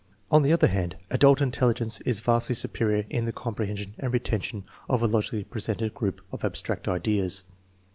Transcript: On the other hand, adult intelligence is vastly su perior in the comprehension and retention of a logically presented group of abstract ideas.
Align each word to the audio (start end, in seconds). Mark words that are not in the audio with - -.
On 0.31 0.41
the 0.41 0.51
other 0.51 0.65
hand, 0.65 0.95
adult 1.11 1.41
intelligence 1.41 2.01
is 2.07 2.21
vastly 2.21 2.55
su 2.55 2.67
perior 2.67 3.05
in 3.11 3.25
the 3.25 3.31
comprehension 3.31 3.93
and 3.99 4.11
retention 4.11 4.63
of 4.89 5.03
a 5.03 5.07
logically 5.07 5.43
presented 5.43 5.93
group 5.93 6.21
of 6.31 6.43
abstract 6.43 6.87
ideas. 6.87 7.43